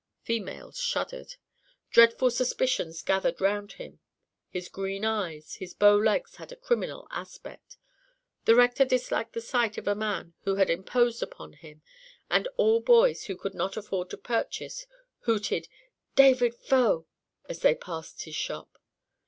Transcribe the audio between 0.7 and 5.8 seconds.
shuddered. Dreadful suspicions gathered round him: his green eyes, his